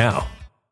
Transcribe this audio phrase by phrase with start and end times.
[0.00, 0.39] now.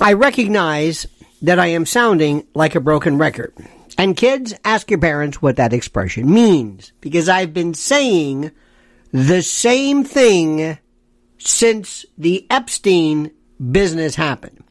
[0.00, 1.06] I recognize
[1.42, 3.54] that I am sounding like a broken record.
[3.96, 6.92] And kids, ask your parents what that expression means.
[7.00, 8.50] Because I've been saying
[9.12, 10.78] the same thing
[11.38, 13.30] since the Epstein
[13.70, 14.64] business happened.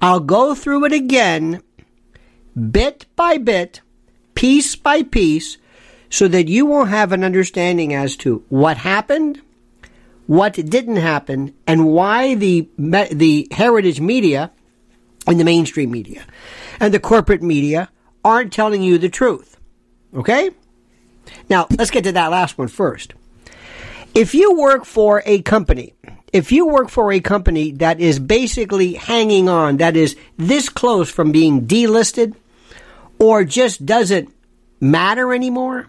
[0.00, 1.62] I'll go through it again,
[2.70, 3.80] bit by bit,
[4.34, 5.58] piece by piece,
[6.10, 9.40] so that you will have an understanding as to what happened,
[10.28, 14.52] what didn't happen, and why the the heritage media
[15.26, 16.22] and the mainstream media
[16.78, 17.88] and the corporate media
[18.22, 19.58] aren't telling you the truth.
[20.14, 20.50] Okay?
[21.48, 23.14] Now, let's get to that last one first.
[24.14, 25.94] If you work for a company,
[26.30, 31.10] if you work for a company that is basically hanging on, that is this close
[31.10, 32.34] from being delisted,
[33.18, 34.28] or just doesn't
[34.78, 35.88] matter anymore,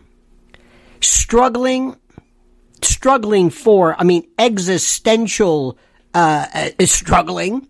[1.01, 1.97] struggling,
[2.81, 5.77] struggling for, I mean, existential
[6.13, 7.67] uh, uh, struggling,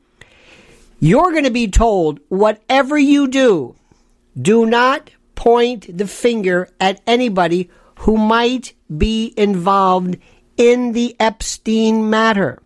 [1.00, 3.76] you're going to be told whatever you do,
[4.40, 7.70] do not point the finger at anybody
[8.00, 10.18] who might be involved
[10.58, 12.62] in the Epstein matter.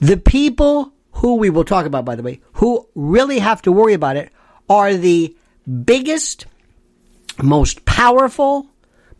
[0.00, 3.94] The people who we will talk about, by the way, who really have to worry
[3.94, 4.32] about it
[4.68, 5.36] are the
[5.84, 6.46] biggest,
[7.42, 8.69] most powerful,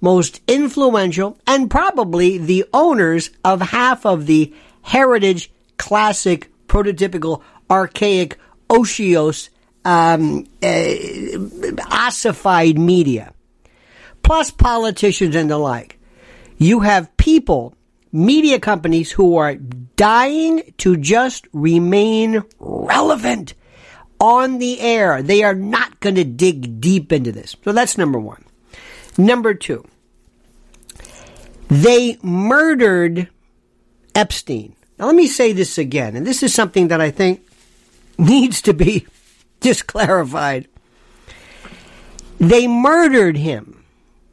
[0.00, 4.52] most influential, and probably the owners of half of the
[4.82, 8.38] heritage, classic, prototypical, archaic,
[8.68, 9.50] otiose,
[9.84, 13.32] um, uh, ossified media,
[14.22, 15.98] plus politicians and the like.
[16.58, 17.74] You have people,
[18.12, 23.54] media companies who are dying to just remain relevant
[24.20, 25.22] on the air.
[25.22, 27.56] They are not going to dig deep into this.
[27.64, 28.44] So that's number one.
[29.18, 29.86] Number two,
[31.68, 33.28] they murdered
[34.14, 34.74] Epstein.
[34.98, 37.46] Now, let me say this again, and this is something that I think
[38.18, 39.06] needs to be
[39.60, 40.68] just clarified.
[42.38, 43.84] They murdered him.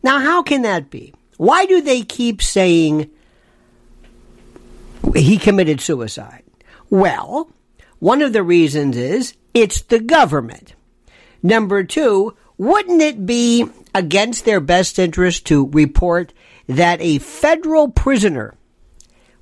[0.02, 1.14] Now, how can that be?
[1.38, 3.10] Why do they keep saying
[5.16, 6.44] he committed suicide?
[6.90, 7.52] Well,
[8.00, 10.74] one of the reasons is it's the government.
[11.44, 16.34] Number two, wouldn't it be against their best interest to report
[16.68, 18.56] that a federal prisoner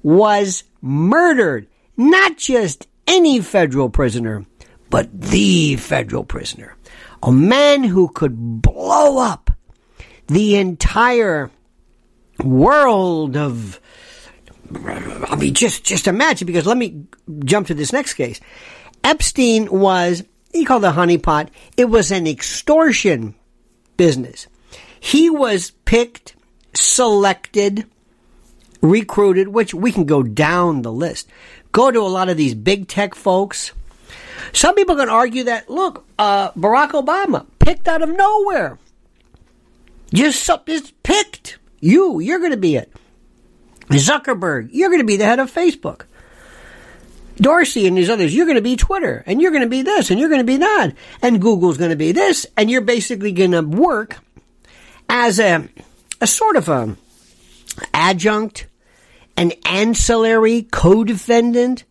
[0.01, 1.67] was murdered?
[1.97, 4.45] Not just any federal prisoner,
[4.89, 6.75] but the federal prisoner.
[7.23, 9.51] A man who could blow up
[10.27, 11.51] the entire
[12.43, 13.79] world of
[14.83, 17.05] I mean just just imagine because let me
[17.43, 18.39] jump to this next case.
[19.03, 21.49] Epstein was he called a honeypot.
[21.77, 23.35] It was an extortion
[23.97, 24.47] business.
[24.99, 26.35] He was picked,
[26.73, 27.85] selected,
[28.81, 31.29] recruited, which we can go down the list.
[31.71, 33.71] Go to a lot of these big tech folks.
[34.53, 38.79] Some people can argue that, look, uh, Barack Obama picked out of nowhere.
[40.13, 41.57] Just, just picked.
[41.79, 42.91] You, you're going to be it.
[43.89, 46.05] Zuckerberg, you're going to be the head of Facebook.
[47.37, 50.09] Dorsey and these others, you're going to be Twitter, and you're going to be this,
[50.09, 50.91] and you're going to be that,
[51.21, 54.17] and Google's going to be this, and you're basically going to work
[55.09, 55.67] as a,
[56.21, 56.95] a sort of a
[57.93, 58.67] adjunct,
[59.37, 61.83] an ancillary co-defendant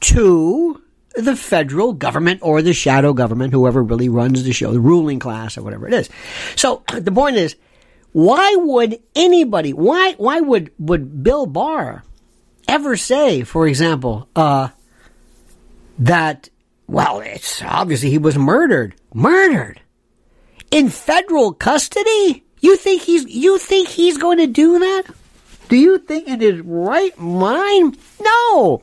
[0.00, 0.82] to
[1.14, 5.58] the federal government or the shadow government, whoever really runs the show, the ruling class
[5.58, 6.08] or whatever it is.
[6.56, 7.56] So the point is,
[8.12, 12.04] why would anybody, why, why would, would Bill Barr
[12.66, 14.68] ever say, for example, uh,
[15.98, 16.48] that,
[16.86, 18.94] well, it's obviously he was murdered.
[19.14, 19.80] Murdered.
[20.70, 22.44] In federal custody?
[22.60, 25.04] You think he's, you think he's going to do that?
[25.68, 27.98] Do you think in his right mind?
[28.20, 28.82] No.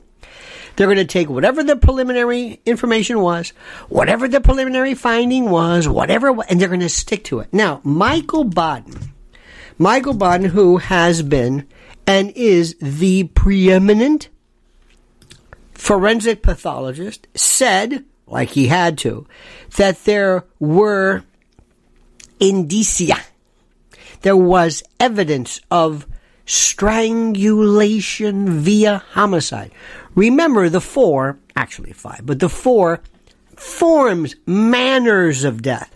[0.76, 3.50] They're going to take whatever the preliminary information was,
[3.88, 7.54] whatever the preliminary finding was, whatever, and they're going to stick to it.
[7.54, 9.14] Now, Michael Baden,
[9.78, 11.68] Michael Baden, who has been
[12.06, 14.30] and is the preeminent
[15.76, 19.28] forensic pathologist, said, like he had to,
[19.78, 21.24] that there were
[22.40, 23.18] indicia.
[24.22, 26.08] There was evidence of
[26.46, 29.72] strangulation via homicide.
[30.16, 33.02] Remember the four, actually five, but the four
[33.56, 35.96] forms, manners of death.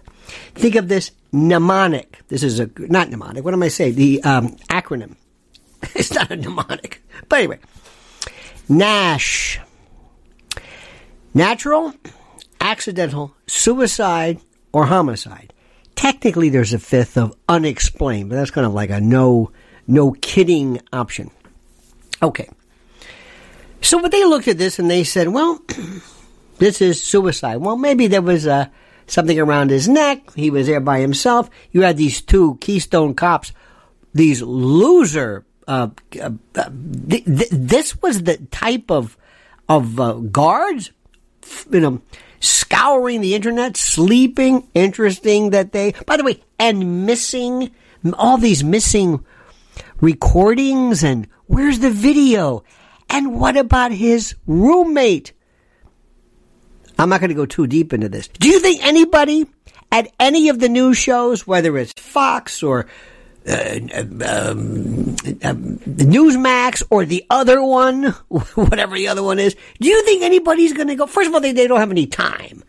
[0.53, 2.19] Think of this mnemonic.
[2.27, 3.95] This is a, not mnemonic, what am I saying?
[3.95, 5.15] The um, acronym.
[5.95, 7.01] it's not a mnemonic.
[7.27, 7.59] But anyway,
[8.67, 9.59] NASH.
[11.33, 11.93] Natural,
[12.59, 14.39] accidental, suicide,
[14.71, 15.53] or homicide.
[15.95, 19.51] Technically, there's a fifth of unexplained, but that's kind of like a no,
[19.87, 21.29] no kidding option.
[22.21, 22.49] Okay.
[23.81, 25.61] So, but they looked at this and they said, well,
[26.57, 27.57] this is suicide.
[27.57, 28.67] Well, maybe there was uh,
[29.07, 30.33] something around his neck.
[30.35, 31.49] He was there by himself.
[31.71, 33.53] You had these two Keystone cops,
[34.13, 35.45] these loser.
[35.67, 39.15] Uh, uh, th- th- this was the type of
[39.67, 40.91] of uh, guards,
[41.71, 42.01] you know,
[42.39, 44.67] scouring the internet, sleeping.
[44.73, 47.71] Interesting that they, by the way, and missing
[48.13, 49.23] all these missing
[50.01, 52.63] recordings and where's the video?
[53.09, 55.33] And what about his roommate?
[56.97, 58.27] I'm not going to go too deep into this.
[58.27, 59.47] Do you think anybody
[59.91, 62.87] at any of the news shows, whether it's Fox or
[63.49, 68.05] um, um, Newsmax or the other one,
[68.55, 71.07] whatever the other one is, do you think anybody's going to go?
[71.07, 72.63] First of all, they, they don't have any time.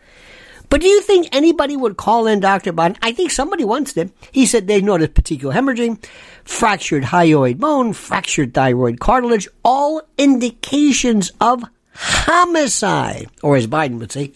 [0.69, 2.71] But do you think anybody would call in Dr.
[2.71, 2.97] Baden?
[3.01, 4.13] I think somebody once did.
[4.31, 6.03] He said they noticed petechial hemorrhaging,
[6.45, 13.29] fractured hyoid bone, fractured thyroid cartilage, all indications of homicide.
[13.43, 14.31] Or as Biden would say,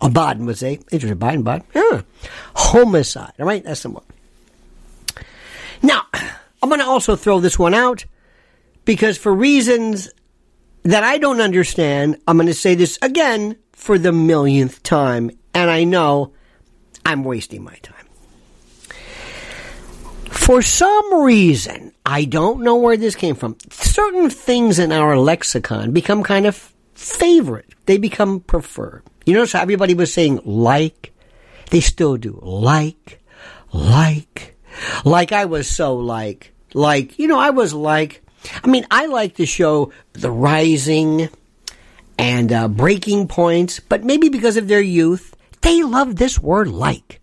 [0.00, 2.02] a Biden would say, interesting, Biden, Biden, yeah,
[2.54, 3.32] homicide.
[3.40, 4.04] All right, that's the one.
[5.82, 6.06] Now,
[6.62, 8.04] I'm going to also throw this one out
[8.84, 10.10] because for reasons
[10.82, 15.30] that I don't understand, I'm going to say this again for the millionth time.
[15.54, 16.32] And I know
[17.04, 17.96] I'm wasting my time.
[20.28, 23.56] For some reason, I don't know where this came from.
[23.70, 27.74] Certain things in our lexicon become kind of favorite.
[27.86, 29.02] They become preferred.
[29.26, 31.12] You notice how everybody was saying like?
[31.70, 32.38] They still do.
[32.42, 33.22] Like,
[33.72, 34.49] like,
[35.04, 38.22] like I was so like, like, you know, I was like,
[38.62, 41.28] I mean, I like the show The Rising
[42.18, 47.20] and uh, Breaking Points, but maybe because of their youth, they love this word like.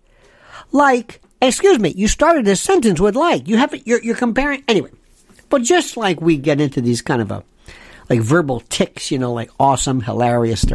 [0.72, 3.48] Like, excuse me, you started a sentence with like.
[3.48, 4.92] You have you're, you're comparing anyway.
[5.50, 7.44] But just like we get into these kind of a
[8.10, 10.66] like verbal ticks, you know, like awesome, hilarious.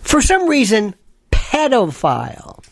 [0.00, 0.94] For some reason,
[1.30, 2.62] pedophile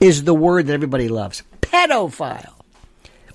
[0.00, 1.42] is the word that everybody loves.
[1.60, 2.55] Pedophile.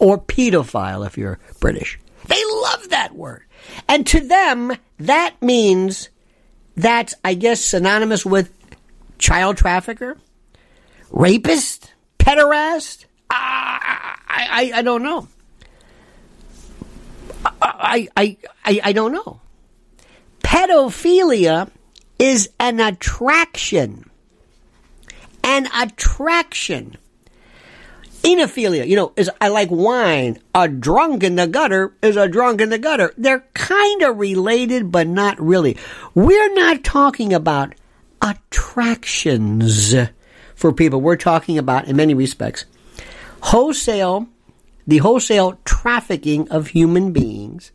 [0.02, 2.00] Or pedophile if you're British.
[2.26, 3.44] They love that word.
[3.88, 6.10] And to them, that means
[6.76, 8.52] that's, I guess, synonymous with
[9.20, 10.18] child trafficker,
[11.12, 13.06] rapist, pederast.
[13.30, 15.28] I, I, I don't know.
[17.62, 19.40] I, I, I, I don't know.
[20.44, 21.70] Pedophilia
[22.18, 24.10] is an attraction.
[25.44, 26.98] An attraction.
[28.24, 30.40] Enophilia, you know, is I like wine.
[30.54, 33.14] A drunk in the gutter is a drunk in the gutter.
[33.18, 35.78] They're kind of related, but not really.
[36.14, 37.74] We're not talking about
[38.22, 39.96] attractions
[40.56, 41.02] for people.
[41.02, 42.66] We're talking about, in many respects,
[43.42, 44.28] wholesale,
[44.86, 47.72] the wholesale trafficking of human beings.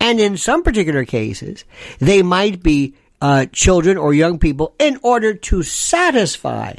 [0.00, 1.64] And in some particular cases,
[1.98, 6.74] they might be uh, children or young people in order to satisfy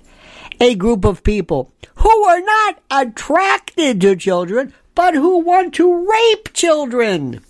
[0.59, 6.53] a group of people who are not attracted to children, but who want to rape
[6.53, 7.41] children.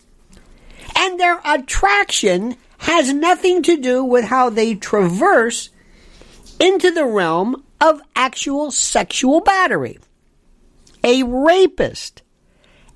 [0.95, 5.69] And their attraction has nothing to do with how they traverse
[6.59, 9.99] into the realm of actual sexual battery.
[11.03, 12.21] A rapist,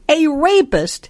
[0.08, 1.10] a rapist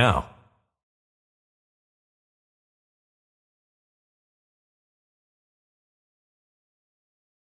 [0.00, 0.39] now.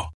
[0.00, 0.19] now.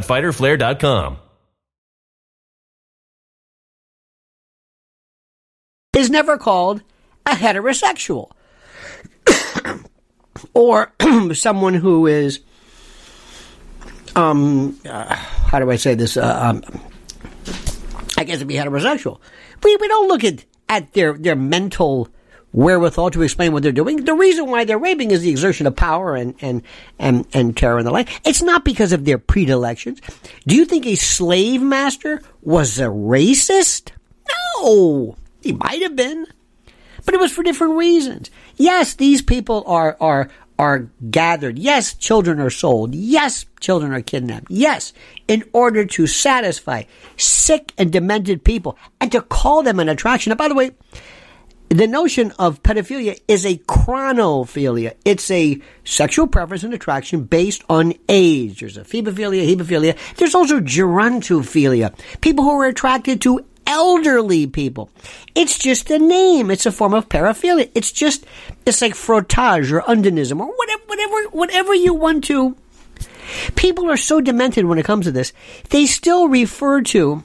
[0.00, 1.18] www.fighterflare.com.
[5.96, 6.80] is never called
[7.26, 8.30] a heterosexual
[10.54, 10.92] or
[11.34, 12.38] someone who is
[14.14, 16.62] um uh, how do I say this uh, um,
[18.16, 19.18] I guess it'd be heterosexual.
[19.64, 22.08] We we don't look at at their their mental
[22.52, 24.04] wherewithal to explain what they're doing.
[24.04, 26.62] The reason why they're raping is the exertion of power and and
[26.98, 28.26] and, and terror and the like.
[28.26, 30.00] It's not because of their predilections.
[30.46, 33.92] Do you think a slave master was a racist?
[34.28, 35.16] No.
[35.42, 36.26] He might have been.
[37.04, 38.30] But it was for different reasons.
[38.56, 40.28] Yes, these people are are
[40.58, 41.58] are gathered.
[41.58, 42.94] Yes, children are sold.
[42.94, 44.50] Yes, children are kidnapped.
[44.50, 44.92] Yes,
[45.28, 46.82] in order to satisfy
[47.16, 50.32] sick and demented people and to call them an attraction.
[50.32, 50.72] And by the way,
[51.68, 54.94] the notion of pedophilia is a chronophilia.
[55.04, 58.60] It's a sexual preference and attraction based on age.
[58.60, 59.96] There's a phebophilia, hebophilia.
[60.16, 61.98] There's also gerontophilia.
[62.20, 64.90] People who are attracted to elderly people.
[65.34, 66.50] It's just a name.
[66.50, 67.70] It's a form of paraphilia.
[67.74, 68.24] It's just,
[68.64, 72.56] it's like frottage or undinism or whatever, whatever, whatever you want to.
[73.56, 75.34] People are so demented when it comes to this.
[75.68, 77.22] They still refer to,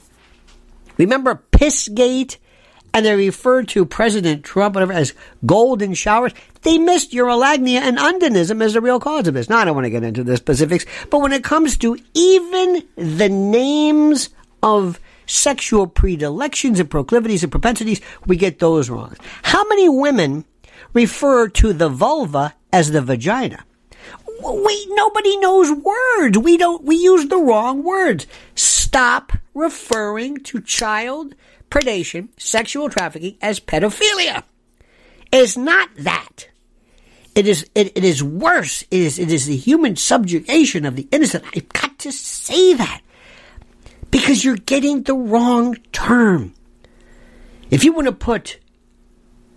[0.98, 2.38] remember Pissgate?
[2.94, 5.14] And they refer to President Trump, whatever, as
[5.46, 6.32] golden showers.
[6.62, 9.50] They missed urolagnia and undinism as the real cause of this.
[9.50, 12.84] Now, I don't want to get into the specifics, but when it comes to even
[12.96, 14.30] the names
[14.62, 19.15] of sexual predilections and proclivities and propensities, we get those wrong.
[19.41, 20.46] How many women
[20.94, 23.63] refer to the vulva as the vagina?
[24.44, 26.38] We, nobody knows words.
[26.38, 28.28] We don't, we use the wrong words.
[28.56, 31.36] Stop referring to child
[31.74, 34.44] predation, sexual trafficking as pedophilia.
[35.32, 36.48] It's not that.
[37.34, 38.84] It is, it, it is worse.
[38.92, 41.44] It is, it is the human subjugation of the innocent.
[41.56, 43.02] I've got to say that
[44.12, 46.54] because you're getting the wrong term.
[47.72, 48.60] If you want to put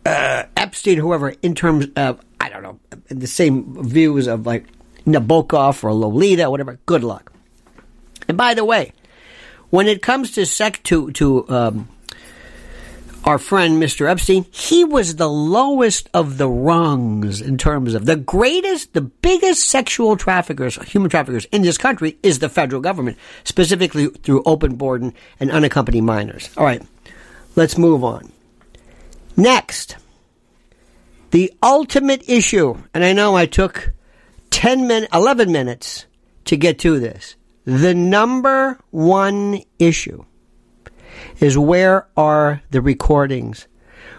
[0.07, 4.65] uh, Epstein, whoever, in terms of, I don't know, the same views of like
[5.05, 7.31] Nabokov or Lolita, whatever, good luck.
[8.27, 8.93] And by the way,
[9.69, 11.89] when it comes to sec to to um,
[13.27, 14.09] our friend Mr.
[14.09, 19.69] Epstein, he was the lowest of the rungs in terms of the greatest, the biggest
[19.69, 25.03] sexual traffickers, human traffickers in this country is the federal government, specifically through open board
[25.03, 26.49] and, unaccompanied minors.
[26.57, 26.83] All right,
[27.57, 28.31] let's move on.
[29.37, 29.97] Next,
[31.33, 33.93] the ultimate issue, and I know I took
[34.51, 36.07] 10 minutes, 11 minutes
[36.45, 37.35] to get to this.
[37.65, 40.25] The number one issue
[41.41, 43.67] is where are the recordings?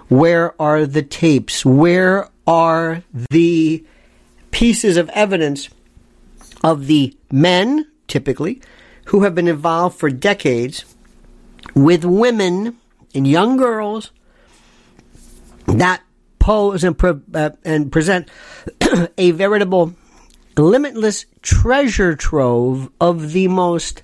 [0.08, 1.66] Where are the tapes?
[1.66, 3.84] Where are the
[4.52, 5.70] pieces of evidence
[6.64, 8.62] of the men, typically,
[9.06, 10.86] who have been involved for decades
[11.76, 12.78] with women
[13.14, 14.12] and young girls
[15.68, 16.02] that
[16.40, 18.30] pose and, pre- uh, and present
[19.18, 19.94] a veritable
[20.58, 24.02] limitless treasure trove of the most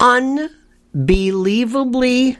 [0.00, 0.50] un
[0.96, 2.38] believably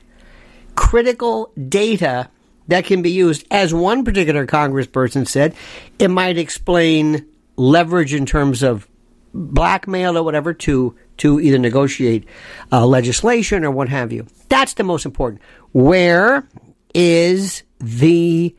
[0.74, 2.30] critical data
[2.68, 3.46] that can be used.
[3.50, 5.54] As one particular congressperson said,
[5.98, 8.88] it might explain leverage in terms of
[9.32, 12.26] blackmail or whatever to to either negotiate
[12.72, 14.26] uh, legislation or what have you.
[14.48, 15.42] That's the most important.
[15.72, 16.46] Where
[16.94, 18.54] is the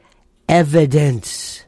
[0.49, 1.63] evidence?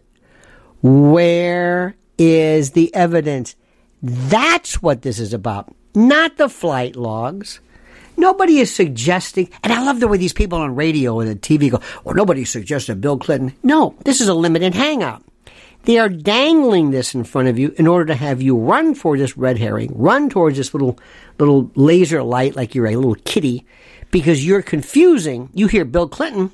[0.82, 3.56] Where is the evidence?
[4.02, 7.60] That's what this is about, not the flight logs
[8.20, 11.72] Nobody is suggesting, and I love the way these people on radio and the TV
[11.72, 13.54] go, well, nobody suggested Bill Clinton.
[13.64, 15.24] No, this is a limited hangout.
[15.84, 19.18] They are dangling this in front of you in order to have you run for
[19.18, 21.00] this red herring, run towards this little
[21.38, 23.66] little laser light like you're a little kitty,
[24.12, 25.50] because you're confusing.
[25.54, 26.52] You hear Bill Clinton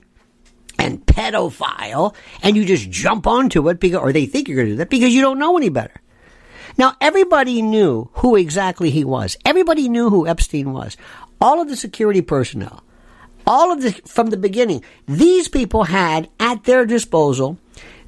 [0.78, 4.73] and pedophile, and you just jump onto it because, or they think you're going to
[4.73, 5.99] do that because you don't know any better.
[6.78, 9.38] Now, everybody knew who exactly he was.
[9.45, 10.97] Everybody knew who Epstein was.
[11.41, 12.84] All of the security personnel,
[13.45, 17.58] all of the, from the beginning, these people had at their disposal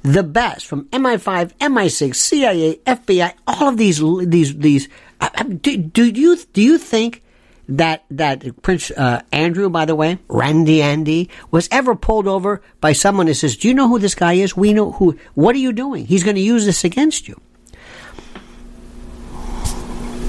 [0.02, 4.88] the best from MI5, MI6, CIA, FBI, all of these, these, these.
[5.20, 7.22] Uh, uh, do, do you, do you think
[7.68, 12.92] that that Prince uh, Andrew, by the way, Randy Andy, was ever pulled over by
[12.92, 14.56] someone that says, "Do you know who this guy is?
[14.56, 15.18] We know who.
[15.34, 16.06] What are you doing?
[16.06, 17.38] He's going to use this against you."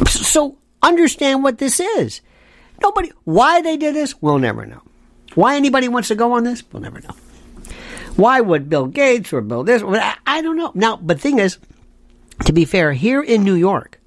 [0.08, 2.22] So understand what this is.
[2.82, 3.12] Nobody.
[3.24, 4.82] Why they did this, we'll never know.
[5.36, 7.16] Why anybody wants to go on this, we'll never know.
[8.16, 9.84] Why would Bill Gates or Bill this?
[9.84, 10.72] I don't know.
[10.76, 11.58] Now, but thing is,
[12.46, 14.00] to be fair, here in New York,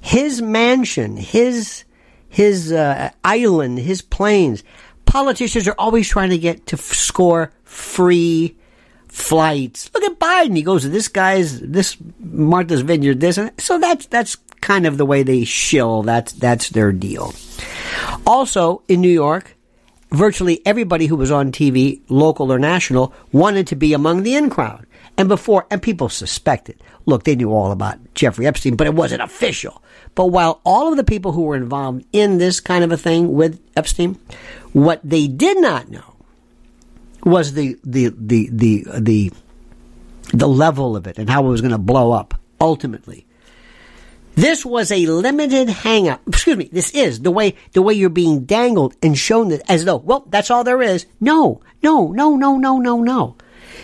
[0.00, 1.84] his mansion, his
[2.28, 4.62] his uh, island, his planes.
[5.06, 8.56] Politicians are always trying to get to f- score free
[9.08, 9.90] flights.
[9.94, 10.54] Look at Biden.
[10.54, 13.38] He goes to this guy's, this Martha's Vineyard, this.
[13.38, 13.60] And that.
[13.60, 16.02] so that's, that's kind of the way they shill.
[16.02, 17.32] That's, that's their deal.
[18.26, 19.56] Also, in New York,
[20.10, 24.50] virtually everybody who was on TV, local or national, wanted to be among the in
[24.50, 24.86] crowd.
[25.16, 26.80] And before, and people suspected.
[27.04, 29.82] Look, they knew all about Jeffrey Epstein, but it wasn't official.
[30.14, 33.32] But while all of the people who were involved in this kind of a thing
[33.34, 34.18] with Epstein,
[34.72, 36.14] what they did not know
[37.24, 39.32] was the the the the the,
[40.32, 43.26] the level of it and how it was going to blow up ultimately.
[44.38, 46.20] This was a limited hangout.
[46.28, 46.68] Excuse me.
[46.70, 50.26] This is the way the way you're being dangled and shown that as though well
[50.30, 51.06] that's all there is.
[51.18, 53.36] No, no, no, no, no, no, no.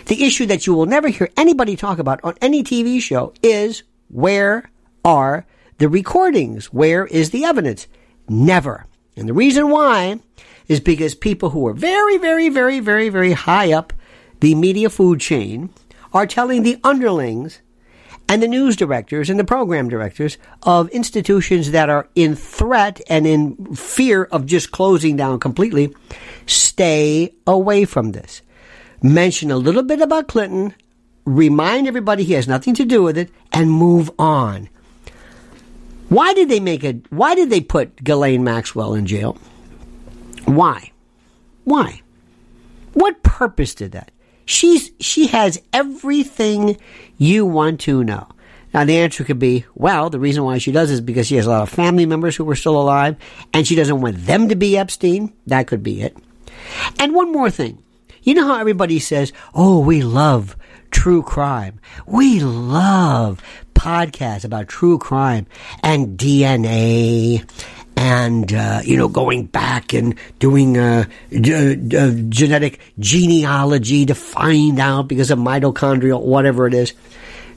[0.05, 3.83] The issue that you will never hear anybody talk about on any TV show is
[4.07, 4.71] where
[5.03, 5.45] are
[5.77, 6.71] the recordings?
[6.71, 7.87] Where is the evidence?
[8.29, 8.85] Never.
[9.17, 10.21] And the reason why
[10.69, 13.91] is because people who are very, very, very, very, very high up
[14.39, 15.69] the media food chain
[16.13, 17.59] are telling the underlings
[18.27, 23.27] and the news directors and the program directors of institutions that are in threat and
[23.27, 25.93] in fear of just closing down completely,
[26.47, 28.41] stay away from this.
[29.01, 30.73] Mention a little bit about Clinton,
[31.25, 34.69] remind everybody he has nothing to do with it, and move on.
[36.09, 37.11] Why did they make it?
[37.11, 39.37] Why did they put Ghislaine Maxwell in jail?
[40.45, 40.91] Why?
[41.63, 42.01] Why?
[42.93, 44.11] What purpose did that?
[44.45, 46.77] She's she has everything
[47.17, 48.27] you want to know.
[48.73, 51.45] Now the answer could be, well, the reason why she does is because she has
[51.45, 53.15] a lot of family members who are still alive,
[53.53, 55.33] and she doesn't want them to be Epstein.
[55.47, 56.17] That could be it.
[56.99, 57.81] And one more thing.
[58.21, 60.57] You know how everybody says, oh, we love
[60.89, 61.79] true crime.
[62.07, 63.41] We love
[63.75, 65.45] podcasts about true crime
[65.83, 67.47] and DNA
[67.95, 75.07] and uh, you know going back and doing uh, uh, genetic genealogy to find out
[75.07, 76.93] because of mitochondrial whatever it is.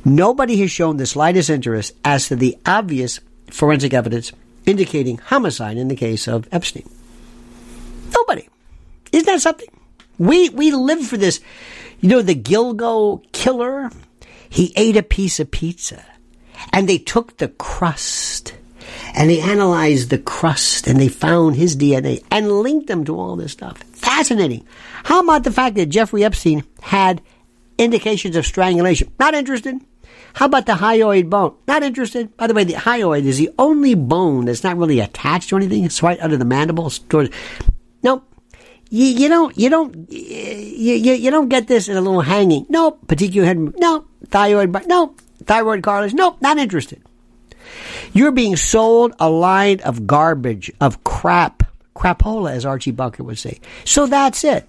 [0.04, 3.20] Nobody has shown the slightest interest as to the obvious
[3.50, 4.32] forensic evidence
[4.64, 6.88] indicating homicide in the case of Epstein.
[8.14, 8.48] Nobody.
[9.12, 9.68] Isn't that something?
[10.18, 11.40] We we live for this.
[12.00, 13.90] You know the Gilgo killer.
[14.50, 16.04] He ate a piece of pizza,
[16.72, 18.54] and they took the crust
[19.14, 23.36] and they analyzed the crust and they found his DNA and linked them to all
[23.36, 23.78] this stuff.
[23.92, 24.66] Fascinating.
[25.04, 27.22] How about the fact that Jeffrey Epstein had
[27.78, 29.10] indications of strangulation?
[29.18, 29.80] Not interested.
[30.34, 31.54] How about the hyoid bone?
[31.66, 32.36] Not interested.
[32.36, 35.84] By the way, the hyoid is the only bone that's not really attached to anything.
[35.84, 36.92] It's right under the mandible.
[38.02, 38.24] Nope.
[38.90, 42.66] You, you don't you don't you, you, don't get this in a little hanging.
[42.68, 43.06] Nope.
[43.06, 43.58] Petechial head.
[43.78, 44.06] No.
[44.28, 44.86] Thyroid.
[44.86, 45.14] No.
[45.44, 46.14] Thyroid cartilage.
[46.14, 46.40] Nope.
[46.40, 47.02] Not interested.
[48.12, 51.62] You're being sold a line of garbage, of crap,
[51.94, 53.60] crapola, as Archie Bunker would say.
[53.84, 54.68] So that's it.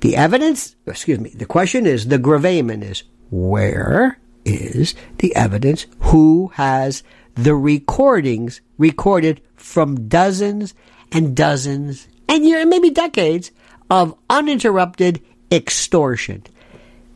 [0.00, 5.86] The evidence, excuse me, the question is, the gravamen is, where is the evidence?
[6.00, 7.02] Who has
[7.34, 10.74] the recordings recorded from dozens
[11.12, 13.50] and dozens and year, maybe decades
[13.90, 16.44] of uninterrupted extortion?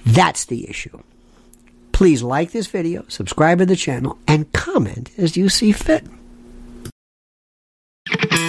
[0.05, 1.03] That's the issue.
[1.93, 6.05] Please like this video, subscribe to the channel, and comment as you see fit.